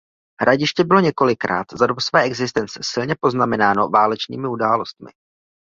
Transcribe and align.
Hradiště 0.41 0.83
bylo 0.83 0.99
několikrát 0.99 1.67
za 1.73 1.87
dob 1.87 2.01
své 2.01 2.21
existence 2.23 2.79
silně 2.83 3.15
poznamenáno 3.21 3.89
válečnými 3.89 4.47
událostmi. 4.47 5.11